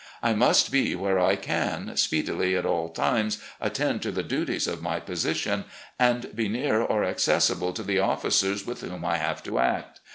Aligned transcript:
I 0.23 0.33
must 0.33 0.71
be 0.71 0.95
where 0.95 1.19
I 1.19 1.35
can, 1.35 1.95
speedily, 1.95 2.57
at 2.57 2.65
all 2.65 2.89
times, 2.89 3.37
attend 3.61 4.01
to 4.01 4.09
the 4.11 4.23
duties 4.23 4.65
of 4.65 4.81
my 4.81 4.99
position, 4.99 5.63
and 5.99 6.35
be 6.35 6.47
near 6.49 6.81
or 6.81 7.03
accessible 7.05 7.71
to 7.73 7.83
the 7.83 7.99
officers 7.99 8.65
with 8.65 8.81
whom 8.81 9.05
I 9.05 9.17
have 9.17 9.43
to 9.43 9.59
act. 9.59 9.99